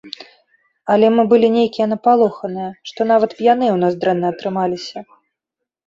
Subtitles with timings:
[0.93, 4.99] Але мы былі нейкія напалоханыя, што нават п'яныя ў нас дрэнна атрымаліся.